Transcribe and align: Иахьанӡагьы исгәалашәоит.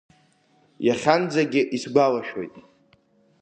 Иахьанӡагьы 0.87 1.61
исгәалашәоит. 1.75 2.53